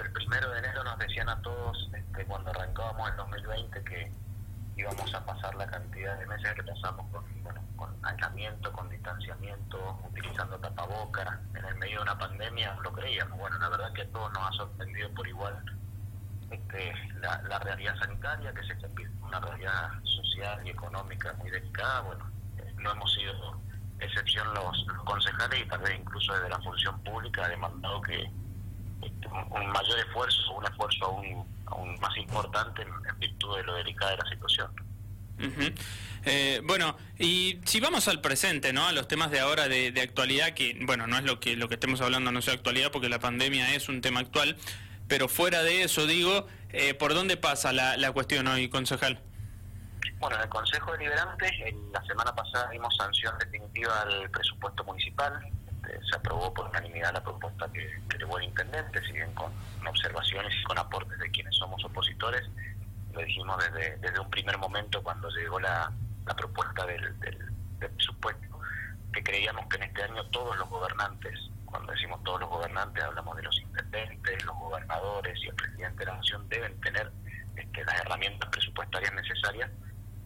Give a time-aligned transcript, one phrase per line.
[0.00, 4.12] el primero de enero nos decían a todos, este, cuando arrancábamos el 2020, que
[4.76, 9.98] íbamos a pasar la cantidad de meses que pasamos con, bueno, con aislamiento, con distanciamiento,
[10.08, 13.38] utilizando tapabocas, en el medio de una pandemia, lo creíamos.
[13.38, 15.62] Bueno, la verdad que a todos nos ha sorprendido por igual
[16.50, 18.74] este, la, realidad sanitaria, que se
[19.22, 22.00] una realidad social y económica muy delicada.
[22.02, 22.30] Bueno,
[22.76, 23.60] no hemos sido
[24.00, 28.30] excepción los, concejales y tal vez incluso desde la función pública ha demandado que
[29.10, 34.16] un, mayor esfuerzo, un esfuerzo aún, aún más importante en, virtud de lo delicada de
[34.18, 34.70] la situación.
[36.24, 38.86] Eh, bueno, y si vamos al presente, ¿no?
[38.86, 41.74] A los temas de ahora de, actualidad, que, bueno, no es lo que, lo que
[41.74, 44.56] estemos hablando, no es actualidad, porque la pandemia es un tema actual,
[45.08, 49.20] pero fuera de eso, digo, eh, ¿por dónde pasa la, la cuestión hoy, concejal?
[50.18, 55.32] Bueno, en el Consejo Deliberante, en la semana pasada dimos sanción definitiva al presupuesto municipal.
[56.00, 59.52] Se aprobó por unanimidad la propuesta que, llevó el intendente, si bien con
[59.86, 62.42] observaciones y con aportes de quienes somos opositores.
[63.12, 65.92] Lo dijimos desde, desde un primer momento cuando llegó la,
[66.26, 67.38] la propuesta del, del,
[67.78, 68.60] presupuesto,
[69.12, 73.36] que creíamos que en este año todos los gobernantes, cuando decimos todos los gobernantes, hablamos
[73.36, 77.10] de los intendentes, los gobernadores y el presidente de la nación, deben tener
[77.56, 79.70] este, las herramientas presupuestarias necesarias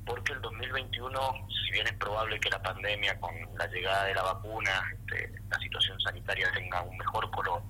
[0.06, 1.18] porque el 2021,
[1.48, 5.58] si bien es probable que la pandemia con la llegada de la vacuna, este, la
[5.58, 7.60] situación sanitaria tenga un mejor color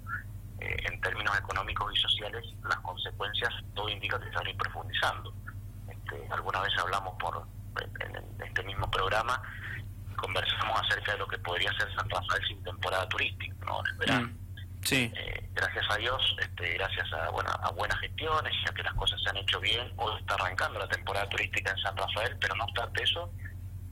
[0.61, 4.57] eh, en términos económicos y sociales, las consecuencias todo indica que se van a ir
[4.57, 5.35] profundizando.
[5.89, 7.43] Este, alguna vez hablamos por
[8.01, 9.41] en, este mismo programa,
[10.17, 13.81] conversamos acerca de lo que podría ser San Rafael sin temporada turística, ¿no?
[13.81, 14.27] En el verano.
[14.27, 14.39] Mm.
[14.83, 15.13] Sí.
[15.15, 18.95] Eh, gracias a Dios, este, gracias a, bueno, a buenas gestiones y a que las
[18.95, 22.55] cosas se han hecho bien, hoy está arrancando la temporada turística en San Rafael, pero
[22.57, 23.33] no obstante eso,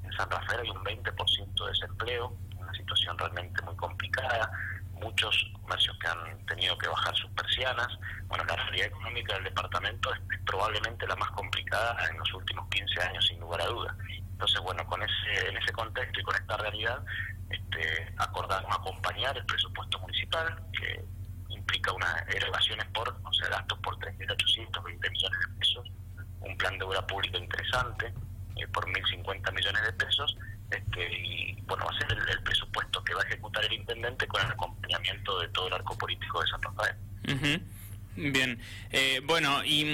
[0.03, 4.51] en San Rafael hay un 20% de desempleo, una situación realmente muy complicada,
[5.01, 7.89] muchos comercios que han tenido que bajar sus persianas.
[8.27, 13.03] Bueno, la realidad económica del departamento es, probablemente la más complicada en los últimos 15
[13.03, 13.97] años, sin lugar a dudas.
[14.09, 17.03] Entonces, bueno, con ese, en ese contexto y con esta realidad,
[17.51, 21.05] este, acordamos acompañar el presupuesto municipal, que
[21.75, 25.93] implica unas elevaciones por, o sea, gastos por 3.820 millones de pesos,
[26.41, 28.13] un plan de obra pública interesante
[28.57, 30.37] eh, por 1.050 millones de pesos,
[30.71, 34.41] este, y bueno, va a ser el, presupuesto que va a ejecutar el intendente con
[34.45, 36.97] el acompañamiento de todo el arco político de San Rafael.
[38.17, 39.85] Bien, eh, bueno, y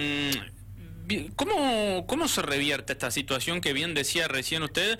[1.08, 4.98] mm, ¿cómo, ¿cómo se revierte esta situación que bien decía recién usted?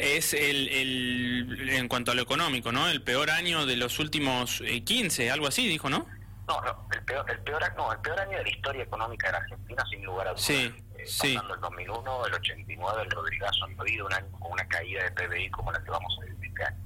[0.00, 2.88] Es el, el, en cuanto a lo económico, ¿no?
[2.88, 6.06] El peor año de los últimos 15, eh, algo así, dijo, ¿no?
[6.48, 9.32] No, no, el peor, el peor, no, el peor año de la historia económica de
[9.32, 10.44] la Argentina, sin lugar a dudas.
[10.44, 11.34] Sí, eh, sí.
[11.34, 15.10] Pasando el 2001, el 89, el Rodrigazo han habido un año con una caída de
[15.12, 16.78] PBI como la que vamos a vivir este año.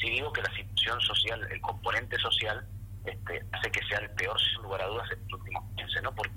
[0.00, 2.66] Si digo que la situación social, el componente social,
[3.04, 6.14] este, hace que sea el peor, sin lugar a dudas, en los últimos 15, ¿no?
[6.14, 6.32] Porque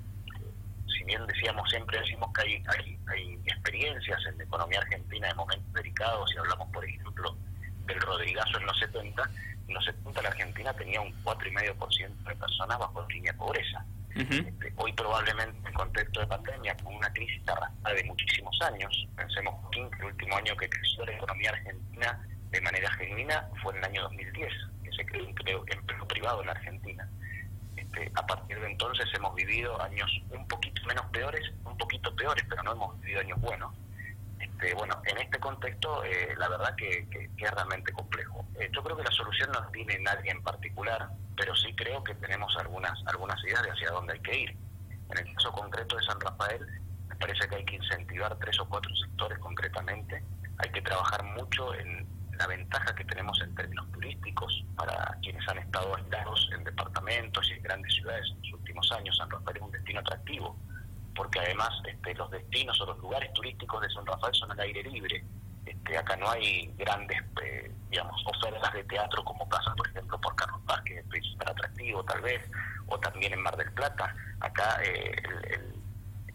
[1.08, 2.62] bien decíamos siempre, decimos que hay,
[3.06, 7.34] hay, experiencias en la economía argentina de momentos delicados, si hablamos por ejemplo
[7.86, 9.30] del Rodrigazo en los 70,
[9.68, 13.84] en los 70 la Argentina tenía un 4,5% de personas bajo la línea de pobreza.
[14.14, 19.54] Este, hoy probablemente en contexto de pandemia, con una crisis arrastrada de muchísimos años, pensemos
[19.70, 23.84] que el último año que creció la economía argentina de manera genuina fue en el
[23.84, 24.52] año 2010,
[24.82, 27.08] que se creó un empleo privado en la Argentina.
[27.88, 32.44] Este, a partir de entonces hemos vivido años un poquito menos peores, un poquito peores,
[32.48, 33.74] pero no hemos vivido años buenos.
[34.38, 38.44] Este, bueno, en este contexto, eh, la verdad que, es realmente complejo.
[38.60, 42.14] Eh, yo creo que la solución no tiene nadie en particular, pero sí creo que
[42.14, 44.56] tenemos algunas, algunas ideas de hacia dónde hay que ir.
[45.10, 46.66] En el caso concreto de San Rafael,
[47.08, 50.22] me parece que hay que incentivar tres o cuatro sectores concretamente.
[50.58, 52.06] Hay que trabajar mucho en
[52.38, 57.54] la ventaja que tenemos en términos turísticos para quienes han estado aislados en departamentos y
[57.54, 59.16] en grandes ciudades en los últimos años.
[59.16, 60.56] San Rafael es un destino atractivo,
[61.14, 64.82] porque además este, los destinos o los lugares turísticos de San Rafael son al aire
[64.84, 65.24] libre.
[65.66, 70.34] Este, acá no hay grandes eh, digamos, ofertas de teatro como pasa, por ejemplo, por
[70.36, 72.42] Carlos Paz, que es principal atractivo tal vez,
[72.86, 74.14] o también en Mar del Plata.
[74.40, 75.16] Acá eh,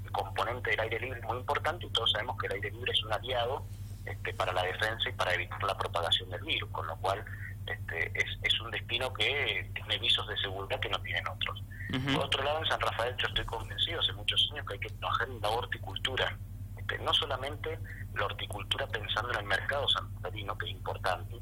[0.03, 2.91] el componente del aire libre es muy importante y todos sabemos que el aire libre
[2.91, 3.65] es un aliado
[4.05, 7.23] este, para la defensa y para evitar la propagación del virus, con lo cual
[7.65, 11.63] este, es, es un destino que tiene visos de seguridad que no tienen otros.
[12.11, 14.89] Por otro lado, en San Rafael yo estoy convencido hace muchos años que hay que
[14.89, 16.37] trabajar en la horticultura,
[16.75, 17.77] este, no solamente
[18.15, 21.35] la horticultura pensando en el mercado santaferino, que es importante,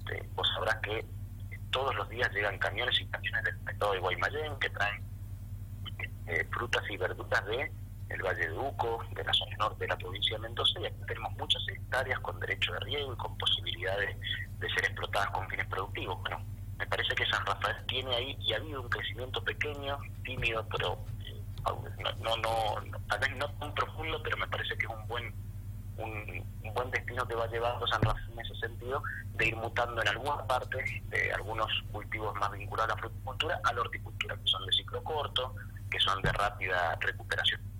[0.00, 1.06] este, vos sabrás que
[1.70, 5.02] todos los días llegan camiones y camiones del mercado de Guaymallén que traen
[5.98, 7.72] este, frutas y verduras de
[8.14, 11.00] el Valle de Uco, de la zona norte de la provincia de Mendoza, y aquí
[11.06, 14.16] tenemos muchas hectáreas con derecho de riego y con posibilidades
[14.58, 16.20] de ser explotadas con fines productivos.
[16.20, 16.44] Bueno,
[16.78, 20.98] me parece que San Rafael tiene ahí y ha habido un crecimiento pequeño, tímido, pero
[21.24, 21.42] eh,
[22.20, 25.34] no, no, tal vez no tan profundo, pero me parece que es un buen
[25.96, 26.44] un,
[26.74, 29.02] buen destino que va llevando San Rafael en ese sentido
[29.34, 33.72] de ir mutando en algunas partes de algunos cultivos más vinculados a la fruticultura a
[33.72, 35.54] la horticultura, que son de ciclo corto,
[35.88, 37.73] que son de rápida recuperación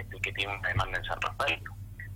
[0.00, 1.62] este, que tienen una demanda en San Rafael.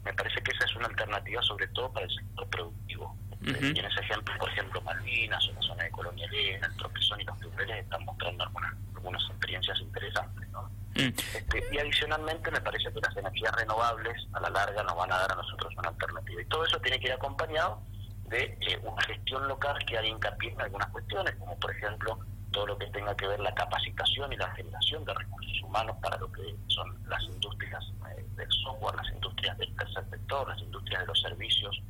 [0.04, 3.16] Me parece que esa es una alternativa sobre todo para el sector productivo.
[3.42, 7.24] Uh ese ejemplo, por ejemplo, Malvinas o la zona de Colonia Elena, el Tropezón y
[7.24, 10.48] los Tubeles están mostrando algunas, algunas experiencias interesantes.
[10.48, 10.62] ¿no?
[10.94, 11.12] Mm.
[11.34, 15.18] Este, y adicionalmente me parece que las energías renovables a la larga nos van a
[15.18, 16.40] dar a nosotros una alternativa.
[16.40, 17.82] Y todo eso tiene que ir acompañado
[18.28, 22.18] de eh, una gestión local que haga hincapié en algunas cuestiones, como por ejemplo
[22.54, 26.16] todo lo que tenga que ver la capacitación y la generación de recursos humanos para
[26.18, 27.84] lo que son las industrias
[28.16, 31.82] eh, del software, las industrias del tercer sector, las industrias de los servicios,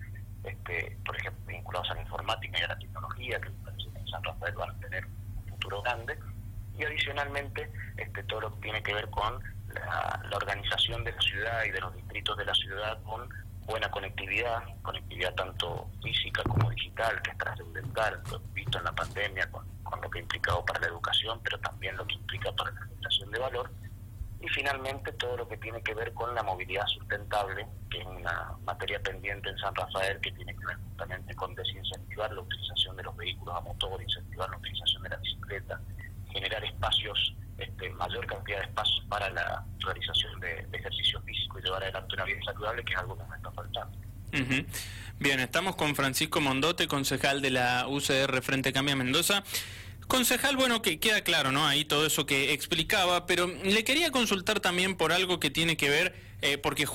[0.43, 4.55] este, por ejemplo, vinculados a la informática y a la tecnología, que en San Rafael
[4.55, 6.19] van a tener un futuro grande.
[6.77, 9.41] Y adicionalmente este, todo lo que tiene que ver con
[9.75, 13.29] la, organización de la ciudad y de los distritos de la ciudad con
[13.67, 18.21] buena conectividad, conectividad tanto física como digital, que es trascendental,
[18.53, 19.49] visto en la pandemia
[19.85, 22.81] con, lo que ha implicado para la educación, pero también lo que implica para la
[22.87, 23.71] generación de valor.
[24.41, 28.53] Y finalmente todo lo que tiene que ver con la movilidad sustentable, que es una
[28.67, 33.05] materia pendiente en San Rafael que tiene que ver justamente con desincentivar la utilización de
[33.05, 35.81] los vehículos a motor, incentivar la utilización de la bicicleta,
[36.31, 41.83] generar espacios, este, mayor cantidad de espacios para la realización de, ejercicio físico y llevar
[41.83, 44.04] adelante una vida saludable, que es algo que me está faltando.
[45.21, 49.45] Bien, estamos con Francisco Mondote, concejal de la UCR Frente Cambia Mendoza.
[50.09, 51.67] Concejal, bueno, que queda claro, ¿no?
[51.67, 55.89] Ahí todo eso que explicaba, pero le quería consultar también por algo que tiene que
[55.89, 56.87] ver, eh, porque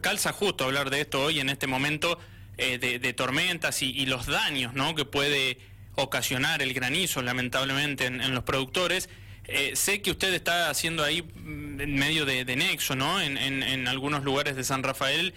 [0.00, 2.18] calza justo hablar de esto hoy en este momento
[2.56, 4.96] eh, de, tormentas y, los daños, ¿no?
[4.96, 5.58] Que puede
[5.94, 9.08] ocasionar el granizo, lamentablemente, en, los productores.
[9.44, 13.20] Eh, sé que usted está haciendo ahí mm, en medio de, nexo, ¿no?
[13.20, 15.32] En, en, algunos lugares de San Rafael,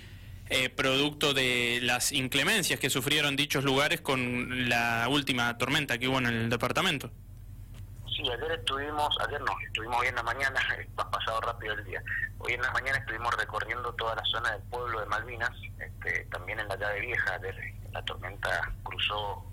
[0.52, 6.18] eh, producto de las inclemencias que sufrieron dichos lugares con la última tormenta que hubo
[6.18, 7.10] en el departamento.
[8.14, 10.60] Sí, ayer estuvimos, ayer no, estuvimos hoy en la mañana,
[10.98, 12.04] ha pasado rápido el día.
[12.40, 16.60] Hoy en la mañana estuvimos recorriendo toda la zona del pueblo de Malvinas, este, también
[16.60, 17.40] en la llave vieja,
[17.94, 19.46] la tormenta cruzó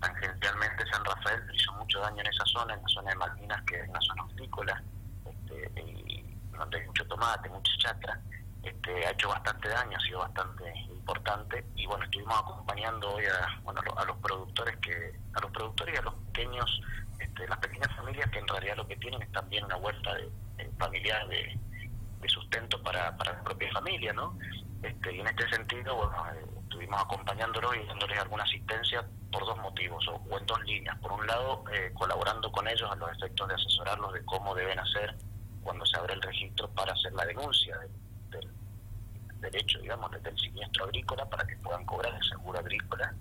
[0.00, 3.80] tangencialmente San Rafael hizo mucho daño en esa zona, en la zona de Malvinas, que
[3.80, 4.82] es una zona hortícola,
[5.26, 6.24] este, y
[6.56, 8.20] donde hay mucho tomate, mucha chatra.
[8.62, 13.60] Este, ha hecho bastante daño, ha sido bastante importante y bueno, estuvimos acompañando hoy a,
[13.62, 16.80] bueno, a los productores que a los productores y a los pequeños,
[17.18, 20.30] este, las pequeñas familias que en realidad lo que tienen es también una vuelta de,
[20.78, 21.58] familiar de,
[22.26, 24.36] sustento para, para la propia familia, ¿no?
[24.82, 29.02] Este, y en este sentido, bueno, eh, estuvimos acompañándolos y dándoles alguna asistencia
[29.32, 30.98] por dos motivos, o, en dos líneas.
[30.98, 34.78] Por un lado, eh, colaborando con ellos a los efectos de asesorarlos de cómo deben
[34.78, 35.16] hacer
[35.62, 37.90] cuando se abre el registro para hacer la denuncia del,
[39.50, 43.14] derecho, digamos, del siniestro agrícola para que puedan cobrar el seguro agrícola.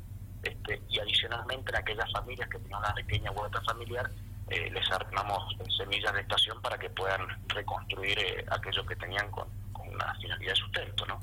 [0.43, 4.09] Este, y adicionalmente en aquellas familias que tienen una pequeña huerta familiar,
[4.49, 9.47] eh, les armamos semillas de estación para que puedan reconstruir eh, aquello que tenían con,
[9.73, 11.19] con una finalidad de sustento, ¿no?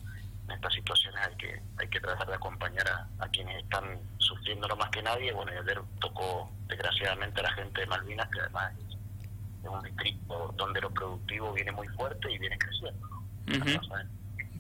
[0.47, 2.87] en estas situaciones hay que hay que tratar de acompañar
[3.19, 5.33] a, quienes están sufriendo lo más que nadie.
[5.33, 8.73] Bueno, y ayer tocó desgraciadamente a la gente de Malvinas, que además
[9.63, 13.09] es un distrito donde lo productivo viene muy fuerte y viene creciendo.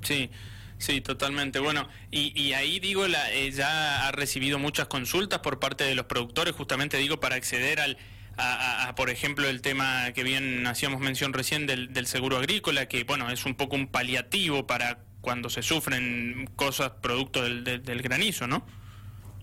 [0.05, 0.31] Sí.
[0.77, 1.61] Sí, totalmente.
[1.61, 5.95] Bueno, y, y ahí digo, la, eh, ya ha recibido muchas consultas por parte de
[5.95, 7.97] los productores, justamente digo, para acceder al,
[8.37, 13.05] a, por ejemplo, el tema que bien hacíamos mención recién del, del seguro agrícola, que
[13.05, 18.47] bueno, es un poco un paliativo para cuando se sufren cosas producto del, del, granizo,
[18.47, 18.67] ¿no?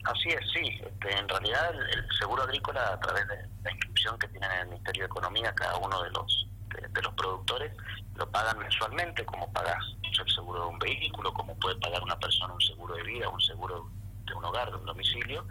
[0.04, 0.80] Así es, sí.
[0.86, 5.04] Este, en realidad el, seguro agrícola a través de la inscripción que tiene el Ministerio
[5.04, 7.72] de Economía cada uno de los de, los productores
[8.16, 12.54] lo pagan mensualmente como pagas el seguro de un vehículo, como puede pagar una persona
[12.54, 13.90] un seguro de vida, un seguro
[14.26, 15.46] de un hogar, de un domicilio,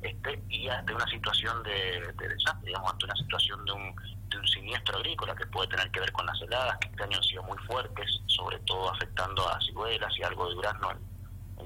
[0.00, 3.94] este, y ante una situación de, de desastre, digamos, ante una situación de un
[4.34, 7.16] de un siniestro agrícola que puede tener que ver con las heladas, que este año
[7.18, 10.90] han sido muy fuertes, sobre todo afectando a ciruelas y algo de durazno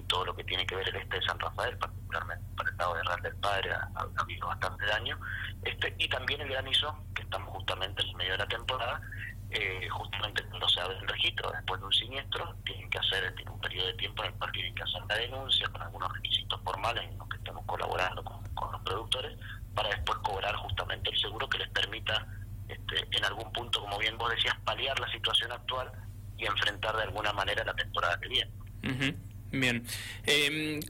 [0.05, 2.95] todo lo que tiene que ver el este de San Rafael, particularmente para el lado
[2.95, 5.19] de Real del Padre ha, habido bastante daño,
[5.63, 9.01] este y también el granizo, que estamos justamente en medio de la temporada,
[9.51, 13.51] eh, justamente cuando se abre el registro después de un siniestro, tienen que hacer, tiene
[13.51, 16.61] un periodo de tiempo en el cual tienen que hacer la denuncia con algunos requisitos
[16.63, 19.39] formales en los que estamos colaborando con, con los productores,
[19.75, 22.27] para después cobrar justamente el seguro que les permita
[22.69, 25.91] este, en algún punto, como bien vos decías, paliar la situación actual
[26.37, 28.51] y enfrentar de alguna manera la temporada que viene.
[29.53, 29.85] Bien.
[30.27, 30.81] Em,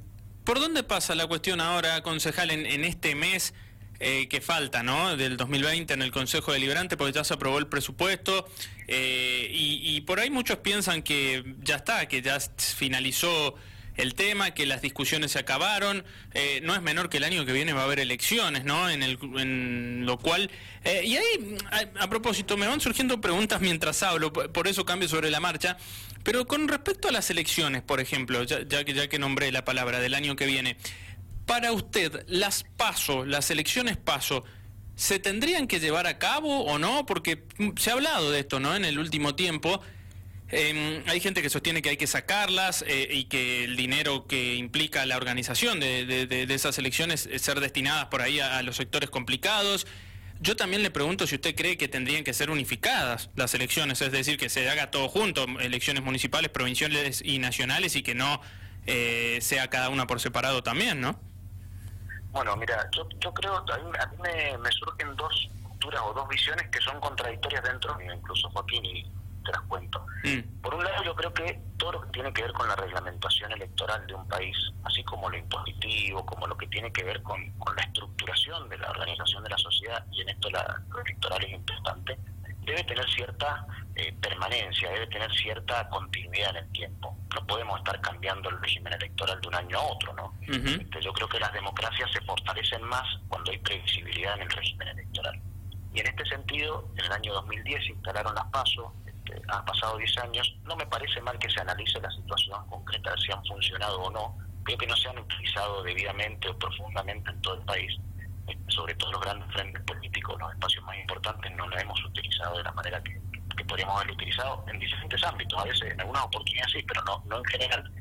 [0.45, 3.53] ¿Por dónde pasa la cuestión ahora, concejal, en, este mes?
[4.01, 5.17] eh, que falta, ¿no?
[5.17, 8.49] Del 2020 en el Consejo Deliberante, porque ya se aprobó el presupuesto
[8.87, 13.57] eh, y, por ahí muchos piensan que ya está, que ya finalizó
[13.99, 16.05] el tema, que las discusiones se acabaron.
[16.33, 18.89] Eh, no es menor que el año que viene va a haber elecciones, ¿no?
[18.89, 20.51] En, el, en lo cual.
[20.85, 21.57] y ahí,
[21.99, 25.77] a, propósito, me van surgiendo preguntas mientras hablo, por eso cambio sobre la marcha.
[26.23, 29.65] Pero con respecto a las elecciones, por ejemplo, ya, ya, que, ya que nombré la
[29.65, 30.77] palabra del año que viene.
[31.47, 34.45] Para usted, las PASO, las elecciones PASO,
[34.97, 37.07] ¿se tendrían que llevar a cabo o no?
[37.07, 37.45] Porque
[37.77, 38.77] se ha hablado de esto, ¿no?
[38.77, 39.81] En el último tiempo.
[40.51, 44.55] Em, hay gente que sostiene que hay que sacarlas eh, y que el dinero que
[44.55, 49.87] implica la organización de, esas elecciones es ser destinadas por ahí a, los sectores complicados.
[50.41, 54.11] Yo también le pregunto si usted cree que tendrían que ser unificadas las elecciones, es
[54.11, 58.41] decir, que se haga todo junto, elecciones municipales, provinciales y nacionales, y que no
[58.87, 61.21] eh, sea cada una por separado también, ¿no?
[62.31, 64.17] Bueno, mira, yo, yo creo, a mí, a mí
[64.63, 69.05] me, surgen dos posturas o dos visiones que son contradictorias dentro incluso Joaquín, y
[69.49, 70.05] te las cuento.
[70.25, 70.61] Mm.
[70.61, 73.51] Por un lado, yo creo que todo lo que tiene que ver con la reglamentación
[73.53, 77.51] electoral de un país, así como lo impositivo, como lo que tiene que ver con,
[77.53, 81.45] con la estructuración de la organización de la sociedad, y en esto la, lo electoral
[81.45, 82.19] es importante,
[82.65, 87.17] debe tener cierta eh, permanencia, debe tener cierta continuidad en el tiempo.
[87.35, 90.35] No podemos estar cambiando el régimen electoral de un año a otro, ¿no?
[90.47, 94.89] Este, yo creo que las democracias se fortalecen más cuando hay previsibilidad en el régimen
[94.89, 95.41] electoral.
[95.95, 98.93] Y en este sentido, en el año 2010 se instalaron las PASO,
[99.49, 103.33] han pasado 10 años, no me parece mal que se analice la situación concreta, si
[103.33, 107.55] han funcionado o no, creo que no se han utilizado debidamente o profundamente en todo
[107.55, 107.99] el país
[108.69, 112.65] sobre todo los grandes frentes políticos, los espacios más importantes, no lo hemos utilizado de
[112.65, 113.19] la manera que,
[113.65, 117.39] podríamos haberlo utilizado en diferentes ámbitos, a veces en algunas oportunidades sí, pero no, no
[117.39, 117.93] en general.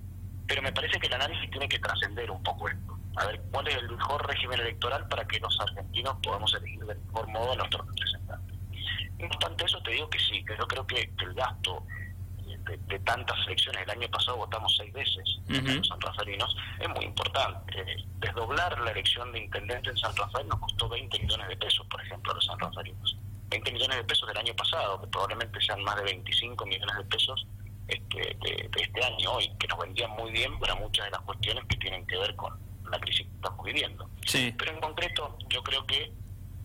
[0.48, 2.98] Pero me parece que el análisis tiene que trascender un poco esto.
[3.18, 7.00] A ver, ¿cuál es el mejor régimen electoral para que los argentinos podamos elegir del
[7.00, 8.57] mejor modo a nuestros representantes?
[9.20, 11.84] No obstante eso, te digo que sí, que yo creo que el gasto
[12.88, 17.80] de, tantas elecciones, el año pasado votamos seis veces en los sanraferinos, es muy importante.
[17.80, 21.86] Eh, desdoblar la elección de intendente en San Rafael nos costó 20 millones de pesos,
[21.88, 23.18] por ejemplo, a los sanraferinos.
[23.50, 27.04] 20 millones de pesos del año pasado, que probablemente sean más de 25 millones de
[27.06, 27.48] pesos
[27.88, 31.64] este, de, este año hoy, que nos vendían muy bien para muchas de las cuestiones
[31.70, 32.54] que tienen que ver con
[32.92, 34.10] la crisis que estamos viviendo.
[34.58, 36.12] Pero en concreto, yo creo que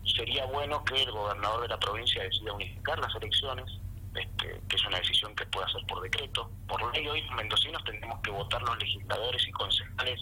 [0.05, 3.65] sería bueno que el gobernador de la provincia decida unificar las elecciones,
[4.15, 6.49] este, que es una decisión que puede hacer por decreto.
[6.67, 10.19] Por ley hoy los mendocinos tendremos que votar los legisladores y concejales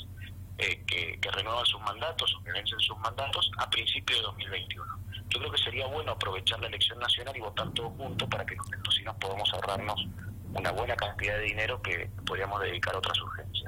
[0.57, 4.99] eh, que, renuevan sus mandatos o que vencen sus mandatos a principios de 2021.
[5.29, 8.55] Yo creo que sería bueno aprovechar la elección nacional y votar todos juntos para que
[8.55, 10.05] los mendocinos podamos ahorrarnos
[10.53, 13.51] una buena cantidad de dinero que podríamos dedicar a otras urgencias.